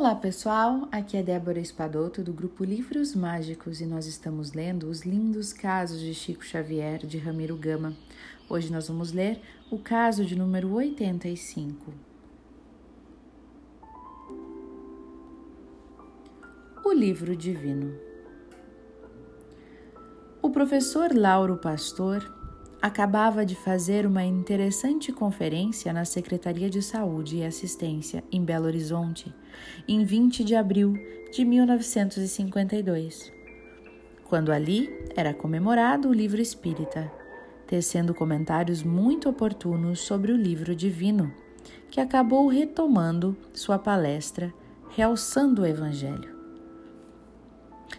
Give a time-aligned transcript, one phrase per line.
[0.00, 5.02] Olá pessoal, aqui é Débora Espadoto do grupo Livros Mágicos e nós estamos lendo os
[5.02, 7.94] lindos casos de Chico Xavier de Ramiro Gama.
[8.48, 11.92] Hoje nós vamos ler o caso de número 85.
[16.82, 17.94] O livro divino.
[20.40, 22.39] O professor Lauro Pastor
[22.80, 29.34] acabava de fazer uma interessante conferência na Secretaria de Saúde e Assistência em Belo Horizonte,
[29.86, 30.94] em 20 de abril
[31.30, 33.30] de 1952,
[34.24, 37.10] quando ali era comemorado o livro espírita,
[37.66, 41.32] tecendo comentários muito oportunos sobre o livro divino,
[41.90, 44.52] que acabou retomando sua palestra,
[44.88, 46.39] realçando o Evangelho.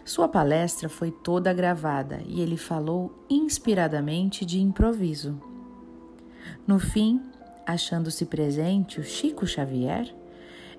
[0.04, 5.40] Sua palestra foi toda gravada e ele falou inspiradamente de improviso.
[6.66, 7.20] No fim,
[7.66, 10.12] achando-se presente o Chico Xavier,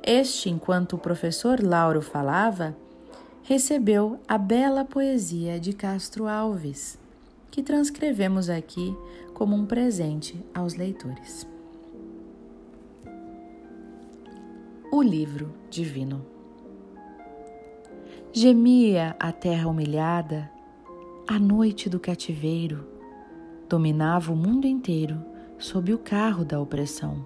[0.02, 2.76] este, enquanto o professor Lauro falava,
[3.44, 7.00] recebeu a bela poesia de Castro Alves,
[7.50, 8.96] que transcrevemos aqui
[9.34, 11.48] como um presente aos leitores.
[14.92, 16.33] O livro divino.
[18.36, 20.52] Gemia a terra humilhada,
[21.28, 22.84] a noite do cativeiro
[23.70, 25.24] dominava o mundo inteiro
[25.60, 27.24] sob o carro da opressão.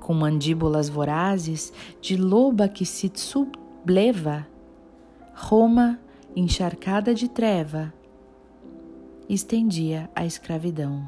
[0.00, 4.46] Com mandíbulas vorazes de loba que se subleva,
[5.34, 6.00] Roma,
[6.34, 7.92] encharcada de treva,
[9.28, 11.06] estendia a escravidão.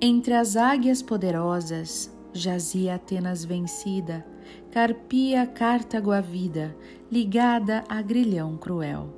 [0.00, 4.26] Entre as águias poderosas jazia Atenas vencida,
[4.70, 6.76] carpia Cartago a vida,
[7.10, 9.12] ligada a grilhão cruel.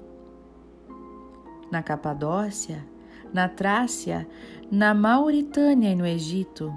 [1.71, 2.85] Na Capadócia,
[3.33, 4.27] na Trácia,
[4.71, 6.73] na Mauritânia e no Egito,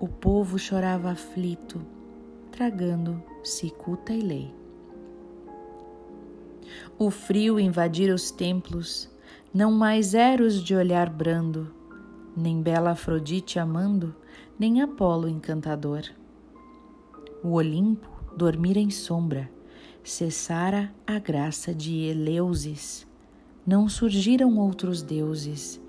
[0.00, 1.80] o povo chorava aflito,
[2.50, 4.54] tragando cicuta e lei.
[6.98, 9.10] O frio invadira os templos,
[9.52, 11.70] não mais Eros de olhar brando,
[12.34, 14.14] nem bela Afrodite amando,
[14.58, 16.02] nem Apolo encantador.
[17.42, 19.50] O Olimpo dormira em sombra,
[20.04, 23.06] cessara a graça de Eleusis,
[23.66, 25.80] não surgiram outros deuses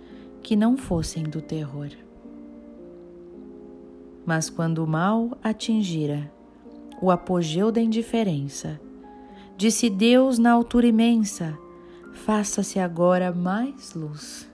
[0.42, 1.90] que não fossem do terror.
[4.26, 6.32] Mas quando o mal atingira
[7.02, 8.80] o apogeu da indiferença,
[9.56, 11.58] disse Deus na altura imensa:
[12.12, 14.50] faça-se agora mais luz.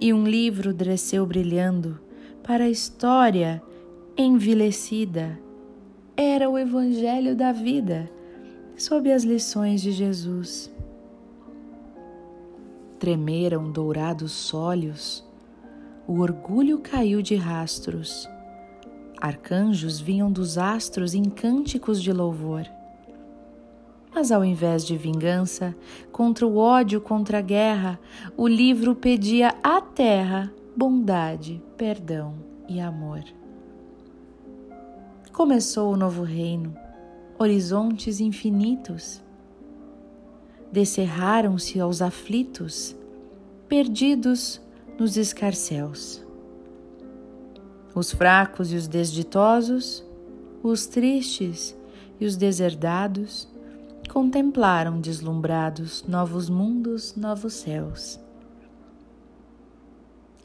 [0.00, 1.98] E um livro desceu brilhando
[2.42, 3.62] para a história
[4.16, 5.38] envilecida.
[6.22, 8.06] Era o Evangelho da vida,
[8.76, 10.70] sob as lições de Jesus.
[12.98, 15.26] Tremeram dourados sólios,
[16.06, 18.28] o orgulho caiu de rastros.
[19.18, 22.66] Arcanjos vinham dos astros em cânticos de louvor.
[24.14, 25.74] Mas ao invés de vingança,
[26.12, 27.98] contra o ódio, contra a guerra,
[28.36, 32.34] o livro pedia à terra bondade, perdão
[32.68, 33.24] e amor.
[35.32, 36.76] Começou o novo reino,
[37.38, 39.22] horizontes infinitos.
[40.72, 42.96] Descerraram-se aos aflitos,
[43.68, 44.60] perdidos
[44.98, 46.22] nos escarcéus.
[47.94, 50.04] Os fracos e os desditosos,
[50.62, 51.76] os tristes
[52.20, 53.48] e os deserdados,
[54.10, 58.18] contemplaram deslumbrados novos mundos, novos céus.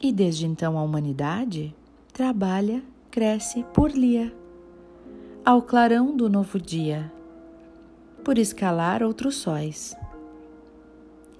[0.00, 1.74] E desde então a humanidade
[2.12, 4.32] trabalha, cresce por lia,
[5.46, 7.08] ao clarão do novo dia,
[8.24, 9.96] por escalar outros sóis.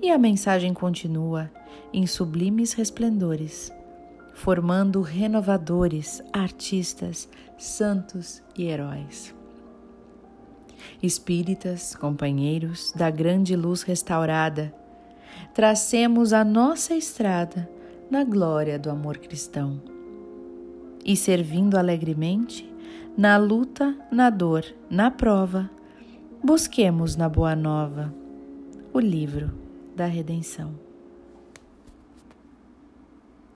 [0.00, 1.50] E a mensagem continua
[1.92, 3.72] em sublimes resplendores,
[4.32, 7.28] formando renovadores, artistas,
[7.58, 9.34] santos e heróis.
[11.02, 14.72] Espíritas, companheiros da grande luz restaurada,
[15.52, 17.68] tracemos a nossa estrada
[18.08, 19.82] na glória do amor cristão.
[21.04, 22.72] E servindo alegremente,
[23.16, 25.71] na luta, na dor, na prova,
[26.45, 28.13] busquemos na Boa Nova
[28.92, 29.51] o livro
[29.97, 30.85] da redenção.